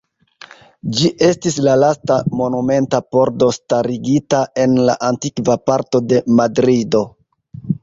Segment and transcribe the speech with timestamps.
[0.99, 7.07] Ĝi estis la lasta monumenta pordo starigita en la antikva parto de Madrido.